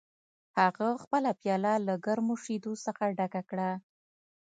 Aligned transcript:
هغه 0.59 0.87
خپله 1.03 1.31
پیاله 1.41 1.73
له 1.87 1.93
ګرمو 2.05 2.35
شیدو 2.43 2.73
څخه 2.85 3.03
ډکه 3.17 3.41
کړه 3.49 3.69